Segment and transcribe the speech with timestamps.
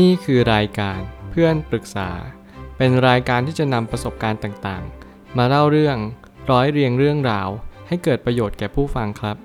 [0.00, 2.10] นี่คือรายการเพื่อนปรึกษา
[2.76, 5.96] เป็นรายการที่จะนำประสบการณ์ต่างๆ มาเล่าเรื่อง
[6.50, 7.48] ร้อยเรียงเรื่องราว
[7.88, 9.36] ให้เกิดประโยชน์แก่ผู้ฟังครับ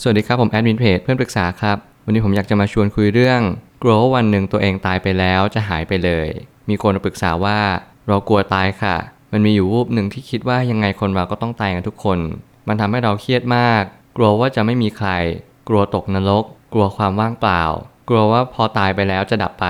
[0.00, 3.40] สวัสดีครับผมแอดมินเพจเพื่อนปรึกษาครับ วันนี้ผมอยากจะมาชวนคุยเรื่อง
[3.82, 6.28] กลัววันหนึ่งตัวเองตายไปแล้วจะหายไปเลย
[6.68, 7.58] มีคนมาปรึกษาว่า
[8.08, 8.96] เรากลัวตายค่ะ
[9.32, 12.18] มันมีอยู่วูบหนึ่งที่คิดว่ายังไงคนเราก็ต้องตายกันทุกคน
[12.68, 13.82] มันทำให้เราเครียดมาก
[14.16, 15.10] กลัวว่าจะไม่มีใคร
[15.68, 17.64] กลัวตกนรก กลัวความว่างเปล่า
[18.08, 19.66] กลัวว่าพอตายไปแล้วจะดับไป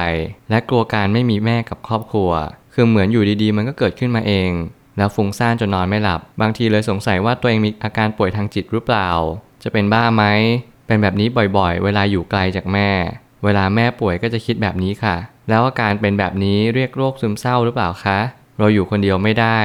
[0.50, 2.30] และกลัวการไม่มีแม่กับครอบครัว
[2.74, 4.50] คือเหมือนอยู่ดีๆ มันก็เกิดขึ้นมาเอง
[4.98, 9.08] แล้วฟุ้งซ่านจนนอนไม่หลับ บางทีเลยสงสัยว่าตัวเองมีอาการป่วยทางจิตหรือเปล่า
[9.62, 10.24] จะเป็นบ้าไหม
[10.86, 12.90] เป็นแบบนี้บ่อยๆ เวลาอยู่ไกลจากแม่
[13.44, 15.16] เวลาแม่ป่วยก็จะคิดแบบนี้ค่ะ
[15.48, 18.18] แล้วอาการเป็นแบบนี้เรียกโรคซึมเศร้าหรือเปล่าคะ
[18.58, 19.58] เราอยู่คนเดียวไม่ได้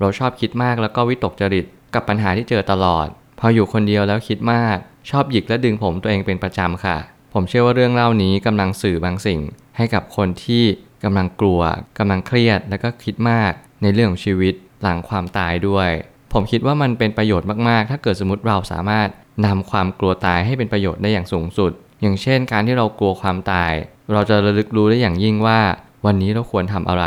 [0.00, 3.06] เราชอบคิดมากแล้วก็วิตกจริตกับปัญหาที่เจอตลอด
[3.38, 4.76] พออยู่คนเดียวแล้วคิดมาก
[5.10, 6.98] ชอบหยิกและดึงผมตัวเองเป็นประจำค่ะ
[7.32, 9.40] ผมเชื่อว่าเรื่องเล่านี้กำลังสื่อบางสิ่ง
[9.76, 10.64] ให้กับคนที่
[11.04, 11.60] กำลังกลัว
[11.98, 13.52] กำลังเครียด แล้วก็คิดมาก
[13.82, 15.90] ในเรื่องของชีวิตหลังความตายด้วย
[16.32, 19.08] ผมคิดว่ามันเป็นประโยชน์มากๆ ถ้าเกิดสมมติเราสามารถ
[19.46, 23.72] นำความกลัวตายให้เป็นประโยชน์ได้อย่างสูงสุด อย่างเช่น การที่เรากลัวความตาย
[24.12, 25.60] เราจะระลึกรู้ได้อย่างยิ่งว่า
[26.06, 27.06] วันนี้เราควรทำอะไร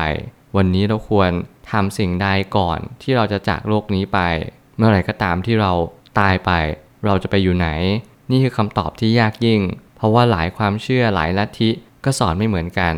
[0.58, 1.32] วันนี้เราควร
[1.72, 4.20] ทำสิ่งใดก่อนที่เราจะจากโลกนี้ไป
[4.78, 5.72] เมื่อไหร่ก็ตามที่เรา
[6.20, 6.52] ตายไป
[7.06, 7.70] เราจะไปอยู่ไหน
[8.32, 9.62] นี่คือคำตอบที่ยากยิ่ง
[10.02, 11.70] เพราะว่าหลายความเชื่อหลายลัทธิ
[12.06, 12.94] ก็สอนไม่เหมือนกัน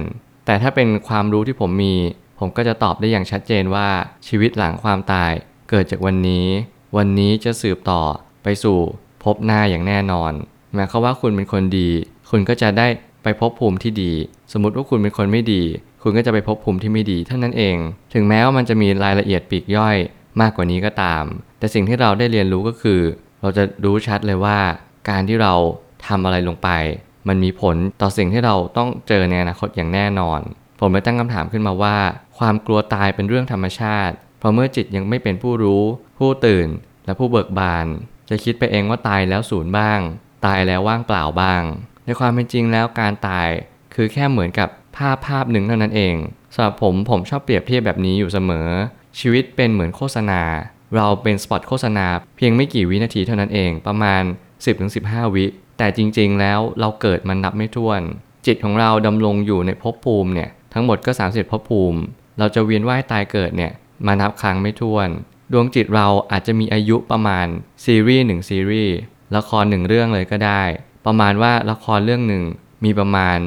[0.46, 1.96] แต่ถ้าเป็นความรู้ที่ผมมี
[2.40, 3.88] ผมก็จะตอบได้อย่างชัดเจนว่า
[4.28, 5.32] ชีวิตหลังความตาย
[5.70, 6.48] เกิดจากวันนี้
[6.98, 8.02] วันนี้จะสืบต่อ
[8.44, 8.80] ไปสู่
[9.24, 10.32] พบหน้าอย่างแน่นอน
[10.74, 11.90] หมายความว่าคุณเป็นคนดี
[12.30, 12.88] คุณก็จะได้
[13.24, 14.14] ไปพบภูมิที่ดี
[14.52, 15.64] สมมติว่าคุณเป็นคนไม่ดี
[16.04, 17.78] คุณก็จะไปพบภูมิที่ไม่ดีเท่านั้นเอง
[18.14, 19.96] ถึงแม้ว่ามันจะมีรายละเอียดปีกย่อย
[20.42, 21.24] มากกว่านี้ก็ตาม
[21.60, 23.00] แต่สิ่งที่เราได้เรียนรู้ก็คือ
[23.42, 24.58] เราจะรู้ชัดเลยว่า
[25.10, 25.54] การที่เรา
[26.08, 26.70] ทำอะไรลงไป
[27.28, 30.40] มันมีผลต่อสิ่งที่เราต้องเจอในอนาคตอย่างแน่นอน
[30.80, 31.98] ผมเลยตั้งคำถามขึ้นมาว่า
[32.38, 35.84] ความกลัวตายเป็นเรื่องธรรมชาติ เพราะเมื่อจิตยังไม่เป็นผู้รู้
[36.20, 36.68] ผู้ตื่น
[37.06, 37.86] และผู้เบิกบาน
[38.30, 40.00] จะคิดไปเองว่าตายแล้วศูนย์บ้าง
[40.46, 41.62] ตายแล้วว่างเปล่าบ้าง
[42.06, 43.50] ในความเป็นจริงแล้วการตาย
[43.96, 46.16] คือแค่เหมือนกับภาพภาพหนึ่งเท่านั้นเอง
[46.54, 48.70] สำหรับผมผมชอบเปรียบเทียบแบบนี้อยู่เสมอ
[49.20, 50.42] ชีวิตเป็นเหมือนโฆษณา
[50.96, 52.06] เราเป็นสปอตโฆษณา
[52.38, 54.24] เพียงไม่กี่วินาทีเท่านั้นเองประมาณ
[54.80, 55.46] 10-15 วิ
[55.84, 58.02] แต่จริงๆแล้วเราเกิดมันนับไม่ถ้วน
[58.46, 62.00] จิตของเราดำรงอยู่ในภพภูมิเนี่ยทั้งหมดก็ 30ภพภูมิ
[62.40, 63.72] เราจะเวียนว่ายตายเกิดเนี่ย
[64.06, 65.10] มานับครั้งไม่ถ้วน
[65.52, 67.48] ดวงจิตเราอาจจะมีอายุประมาณ
[67.86, 68.96] ซีรีส์หนึ่งซีรีส์
[69.36, 70.62] ละครหนึ่งเรื่องเลยก็ได้
[71.06, 72.44] ประมาณว่าละครเรื่องหนึ่ง
[72.86, 73.38] มีประมาณ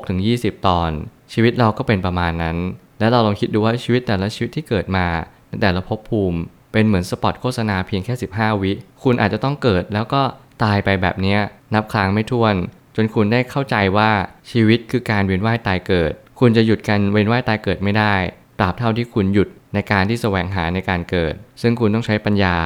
[0.00, 0.90] 16-20 ตอน
[1.32, 2.56] ชีวิตเราก็เป็นประมาณนั้น
[2.98, 5.06] แล้วเราลองคิดดูว่าชีวิตแต่ละชีวิตที่เกิดมา
[5.48, 6.40] ในแต่ละภพภูมิ
[6.72, 10.22] เป็นเหมือนสปอตโฆษณาเพียงแค่ 15 วิ คุณอาจจะต้องเกิดแล้วก็
[10.64, 11.36] ตายไปแบบนี้
[11.74, 12.54] นับครั้งไม่ถ้วน
[12.96, 14.10] จนคุณได้เข้าใจว่า
[14.50, 18.14] ชีวิตคือการเวียนว่ายตายเกิด คุณจะหยุดการเวียนว่ายตายเกิดไม่ได้
[18.58, 22.56] ตราบเท่าที่คุณหยุดในการที่แสวงหาในการเกิด ซึ่งคุณต้องใช้ปัญญา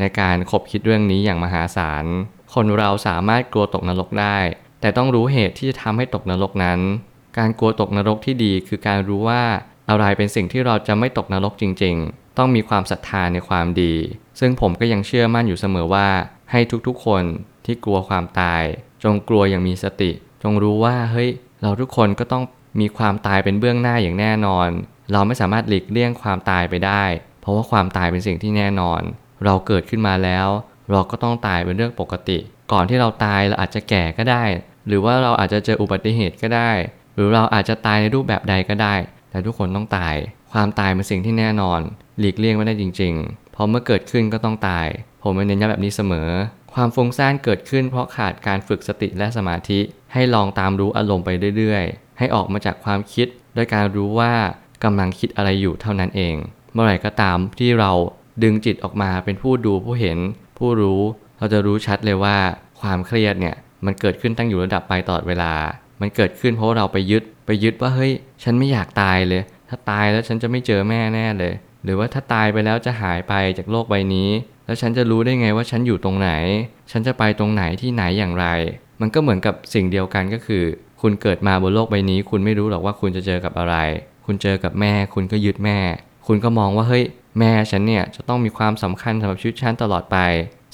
[0.00, 2.04] ในการคบคิดเรื่องนี้อย่างมหาศาล
[2.54, 4.38] คนเราสามารถกลัวตกนรกได้
[4.80, 6.80] แต่ต้องรู้เหตุที่จะทำให้ตกนรกนั้น
[7.38, 9.42] การกลัวตกนรกที่ดีคือการรู้ว่า
[9.90, 13.94] อะไรเป็นสิ่งที่เราจะไม่ตกนรกจริง ๆ ต้องมีความศรัทธาในความดี
[14.40, 16.08] ซึ่งผมก็ยังเชื่อมั่นอยู่เสมอว่า
[16.50, 17.24] ให้ทุกๆคน
[17.64, 18.62] ที่กลัวความตาย
[19.04, 20.10] จงกลัวอย่างมีสติ
[20.42, 21.30] จงรู้ว่าเฮ้ย
[21.62, 22.44] เราทุกคนก็ต้อง
[22.80, 24.68] มีความตายเป็นเบื้องหน้าอย่างแน่นอน
[25.12, 27.04] เราไม่สามารถหลีกเลี่ยงความตายไปได้
[27.40, 29.00] เพราะว่าความตายเป็นสิ่งที่แน่นอน
[29.44, 30.48] เราเกิดขึ้นมาแล้ว
[30.90, 32.38] เราก็ต้องตายเป็นเรื่องปกติ
[32.72, 34.44] ก่อนที่เราตายเราอาจจะแก่ก็ได้
[34.86, 36.70] หรือว่าเราอาจจะเจออุบัติเหตุก็ได้
[37.14, 38.94] หรือเราอาจจะตายในรูปแบบใดก็ได้
[39.30, 40.14] แต่ทุกคนต้องตาย
[40.52, 41.80] ความตายเป็นสิ่งที่แน่นอน
[42.18, 44.86] หลีกเลี่ยงไม่ได้จริงๆเพราะเมื่อเกิดขึ้นก็ต้องตาย
[45.22, 46.28] ผมเน้นย้ำแบบนี้เสมอ
[46.74, 49.80] ความฟุ้งซ่านเกิดขึ้นเพราะขาดการฝึกสติและสมาธิ
[50.12, 53.26] ให้ลองตามรู้อารมณ์ไปเรื่อยๆ ให้ออกมาจากความคิด
[53.56, 54.32] ด้วยการรู้ว่า
[54.84, 56.34] กำลังคิดอะไรอยู่เท่านั้นเอง
[56.72, 57.92] เมื่อไหร่ก็ตามที่เรา
[58.42, 60.18] ดึงจิตออกมาเป็นผู้ดูผู้เห็น
[60.58, 61.00] ผู้รู้
[61.38, 62.36] เราจะรู้ชัดเลยว่า
[62.80, 65.52] ความเครียดเนี่ยมันเกิดขึ้นตั้งอยู่ระดับไปตลอดเวลา
[66.00, 68.12] มันเกิดขึ้นเพราะเราไปยึดไปยึดว่าเฮ้ย
[68.42, 71.52] ฉันไม่อยากตายเลย ถ้าตายแล้วฉันจะไม่เจอแม่แน่เลย
[71.84, 74.30] หรือว่าถ้าตายไปแล้วจะหายไปจากโลกใบนี้
[74.66, 76.30] แล้วฉันจะรู้ได้ไงว่าฉันอยู่ตรงไหน
[76.90, 78.46] ฉันจะไปตรงไหนที่ไหนอย่างไร
[79.00, 80.64] มันก็เหมือนกับสิ่งเดียวกันก็คือ
[81.00, 83.76] คุณเกิดมาบนโลกใบนี้ คุณไม่รู้หรอกว่าคุณจะเจอกับอะไร
[84.26, 85.78] คุณเจอกับแม่ คุณก็ยึดแม่
[86.26, 87.04] คุณก็มองว่าเฮ้ย
[87.38, 90.18] แม่ฉันเนี่ยจะต้องมีความสำคัญสำหรับชีวิตฉันตลอดไป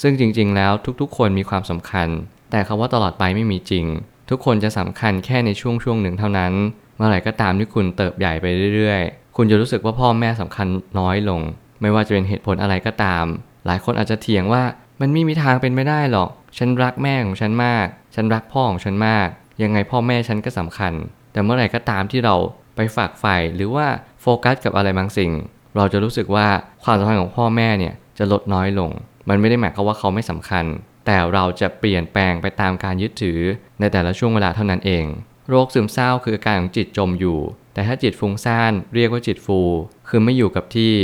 [0.02, 2.08] ซึ่งจริง ๆ แล้วทุกๆ คนมีความสำคัญ
[2.50, 3.86] แต่คำว่าตลอดไปไม่มีจริง
[4.30, 6.52] ทุกคนจะสำคัญแค่ในช่วงช่วงหนึ่งเท่านั้น
[6.96, 8.46] เมื่อไหร่ก็ตามที่คุณเติบใหญ่ไป
[8.76, 10.66] เรื่อยๆ คุณจะรู้สึกว่าพ่อแม่สำคัญ
[10.98, 11.40] น้อยลง
[11.80, 13.24] ไม่ว่าจะเป็นเหตุผลอะไรก็ตาม
[13.66, 14.62] หลายคนอาจจะเถียงว่า
[15.00, 19.28] มันไม่มีทางเป็นไม่ได้หรอก ฉันรักแม่ของฉันมาก ฉันรักพ่อของฉันมาก
[19.62, 20.92] ยังไงพ่อแม่ฉันก็สำคัญ
[21.32, 22.36] แต่เมื่อไหร่ก็ตามที่เรา
[22.76, 23.86] ไปฝากใฝ่หรือว่า
[24.20, 25.32] โฟกัสกับอะไรบางสิ่ง
[25.76, 26.46] เราจะรู้สึกว่า
[26.84, 28.90] ความสัมพันธ์ของพ่อแม่เนี่ยจะลดน้อยลง
[29.28, 30.64] มันไม่ได้หมายความว่าเขาไม่สำคัญ
[31.06, 33.40] แต่เราจะเปลี่ยนแปลงไปตามการยึดถือ
[33.80, 35.04] ในแต่ละช่วงเวลาเท่านั้นเอง
[35.48, 37.38] โรคซึมเศร้าคืออาการของจิตจมอยู่
[37.74, 39.60] แต่ถ้าจิตฟุ้งซ่านเรียกว่าจิตฟู
[40.08, 40.94] คือไม่อยู่กับที่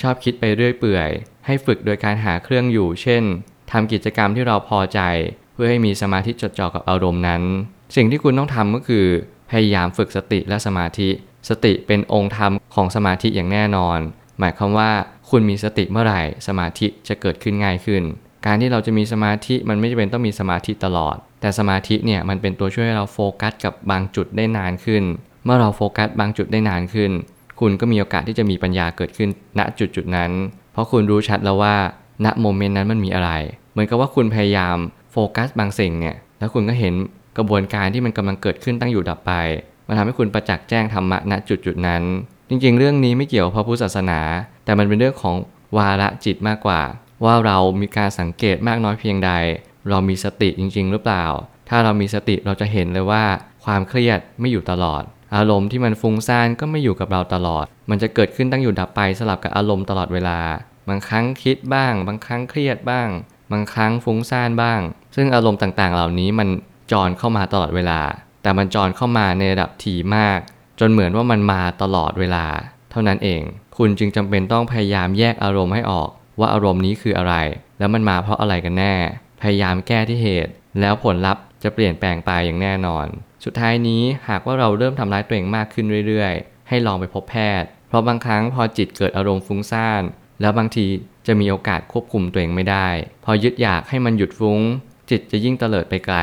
[0.00, 1.10] ชอบคิดไปเรื่อยเปื่อย
[1.46, 3.22] ให้ฝึกโดยการหาเครื่องอยู่ เช่น
[3.72, 5.00] ทำกิจกรรมที่เราพอใจ
[5.54, 7.42] เพื่อให้มีสมาธิจดจ่อกับอารมณ์นั้น
[7.96, 9.06] สิ่งที่คุณต้องทำก็คือ
[9.50, 11.08] พยายามฝึกสติและสมาธิ
[11.48, 13.98] สติเป็นองค์ธรรมของสมาธิอย่างแน่นอน
[14.38, 14.90] หมายความว่า
[15.30, 18.02] คุณมีสติเมื่อไหร่ สมาธิจะเกิดขึ้นง่ายขึ้น
[18.46, 25.04] การที่เราจะมีสมาธิมันไม่จำเป็นต้องมีสมาธิตลอด แต่สมาธิเนี่ยมันเป็นตัวช่วยให้เราโฟกัสกับบางจุดได้นานขึ้น
[25.44, 27.10] เมื่อเราโฟกัสบางจุดได้นานขึ้น
[27.60, 29.28] คุณก็มีโอกาสที่จะมีปัญญาเกิดขึ้น
[29.58, 30.30] ณจุดจุดนั้น
[30.76, 31.74] เพราะคุณรู้ชัดแล้วว่า
[32.24, 33.30] ณ moment นั้นมันมีอะไร
[33.72, 34.76] เหมือนกับว่าคุณพยายาม
[35.12, 36.94] โฟกัสบางสิ่งเนี่ยแล้วคุณก็เห็น
[37.36, 39.32] กระบวนการที่มันกำลังเกิดขึ้นตั้งอยู่ดับไป
[39.88, 42.02] มันทำให้คุณประจักษ์แจ้งธรรมะณจุดจุดนั้น
[42.48, 44.20] จริงๆ เรื่องนี้ไม่เกี่ยวพระพุทธศาสนา
[44.64, 45.36] แต่มันเป็นเรื่องของ
[45.76, 46.82] วาระจิตมากกว่า
[47.24, 49.30] ว่าเรามีการสังเกตมากน้อยเพียงใด
[49.88, 51.24] เรามีสติจริง ๆ หรือเปล่า
[51.68, 53.24] ถ้าเรามีสติเราจะเห็นเลยว่า
[53.64, 55.02] ความเครียดไม่อยู่ตลอด
[55.36, 60.38] อารมณ์ที่มันฟุ้งซ่านก็ไม่อยู่กับเราตลอด มันจะเกิดขึ้นตั้งอยู่ดับไปสลับกับอารมณ์ตลอดเวลา
[60.88, 63.08] บางครั้งคิดบ้าง บางครั้งเครียดบ้าง
[63.52, 64.80] บางครั้งฟุ้งซ่านบ้าง
[65.16, 66.48] ซึ่งอารมณ์ต่างๆ เหล่านี้มัน
[66.92, 68.00] จรเข้ามาตลอดเวลา
[68.42, 70.38] แต่มันจรเข้ามาในระดับถี่มาก
[70.80, 72.46] จนเหมือนว่ามันมาตลอดเวลา
[72.90, 73.42] เท่านั้นเอง
[73.76, 76.10] คุณจึงจำเป็นต้องพยายามแยกอารมณ์ให้ออก
[76.40, 77.34] ว่าอารมณ์นี้คืออะไร
[77.78, 78.94] แล้วมันมาเพราะอะไรกันแน่
[79.42, 83.06] พยายามแก้ที่เหตุ แล้วผลลัพธ์จะเปลี่ยนแปลงไปอย่างแน่นอน
[83.44, 90.02] สุดท้ายนี้หากว่าเราเริ่มทำร้ายตัวเองมากขึ้นเรื่อยๆ ให้ลองไปพบแพทย์ ราะบางครั้งพอจิตเกิดอารมณ์ฟุ้งซ่าน
[90.40, 90.86] แล้วบางที
[91.26, 92.88] จะมีโอกาสควบคุมตัวเองไม่ได้
[93.24, 94.60] พอยึดอยากให้มันหยุดฟุ้ง
[95.10, 96.16] จิตจะยิ่งเตลิดไปไกล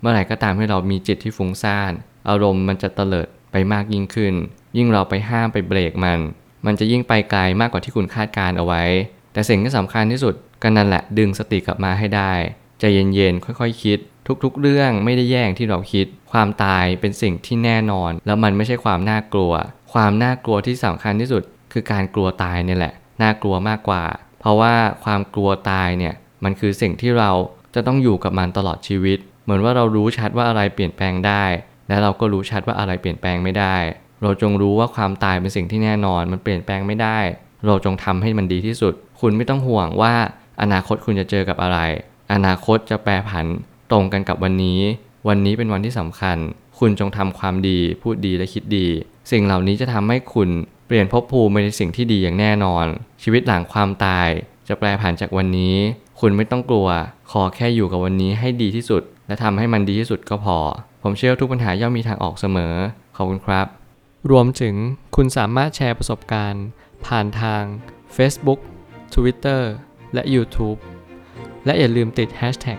[0.00, 1.92] เมื่อไหร่ก็ตามให้เรามีจิตที่ฟุ้งซ่าน
[2.28, 4.34] อารมณ์มันจะเตลิดไปมากยิ่งขึ้น
[4.76, 6.20] ยิ่งเราไปห้ามไปเบรกมัน
[6.66, 8.82] มันจะยิ่งไปไกลมากกว่าที่คุณคาดการเอาไว้
[9.32, 12.32] แต่สิ่งที่สำคัญที่สุดก็นั่นแหละดึงสติกลับมาให้ได้
[12.80, 13.98] ใจเย็นๆค่อยๆคิด
[14.44, 19.52] ทุกๆ เรื่องไม่ได้แย่งที่เราคิด ความตายเป็นสิ่งที่แน่นอน แล้วมันไม่ใช่ความน่ากลัว
[19.92, 21.42] ความน่ากลัวที่สำคัญที่สุด
[21.72, 24.04] คือการกลัวตายเนี่ยแหละ น่ากลัวมากกว่า
[24.40, 24.74] เพราะว่า
[25.04, 26.14] ความกลัวตายเนี่ย
[26.44, 27.30] มันคือสิ่งที่เรา
[27.74, 31.44] จะต้องอยู่กับมันตลอดชีวิต เหมือนว่าเรารู้ชัดว่าอะไรเปลี่ยนแปลงได้
[31.88, 33.76] และเราก็รู้ชัดว่าอะไรเปลี่ยนแปลงไม่ได้
[34.22, 37.18] เราจงรู้ว่าความตายเป็นสิ่งที่แน่นอน มันเปลี่ยนแปลงไม่ได้
[37.66, 40.14] เราจงทำให้มันดีที่สุด คุณไม่ต้องห่วงว่า
[40.62, 41.78] อนาคตคุณจะเจอกับอะไร
[42.32, 43.46] อนาคตจะแปรผัน
[43.90, 44.80] ตรงกันกับวันนี้
[45.28, 46.36] วันนี้เป็นวันที่สำคัญ
[46.78, 48.86] คุณจงทำความดี พูดดีและคิดดี
[49.30, 50.48] สิ่งเหล่านี้จะทำให้คุณ
[50.86, 52.86] เปลี่ยนภพภูมิไปในสิ่งที่ดีอย่างแน่นอน
[53.22, 54.28] ชีวิตหลังความตาย
[54.68, 55.74] จะแปรผันจากวันนี้
[56.20, 56.88] คุณไม่ต้องกลัว
[57.30, 60.58] ขอแค่อยู่กับวันนี้ให้ดีที่สุด และทำให้มันดีที่สุดก็พอ
[61.02, 62.74] ผมเชื่อว่าทุกปัญหาย่อมมีทางออกเสมอ
[63.16, 63.66] ขอบคุณครับ
[64.30, 64.74] รวมถึง
[65.16, 66.64] คุณสามารถแชร์ประสบการณ์
[67.06, 67.62] ผ่านทาง
[68.16, 68.60] Facebook
[69.14, 69.62] Twitter
[70.14, 70.78] และ YouTube
[71.64, 72.78] และอย่าลืมติด Hashtag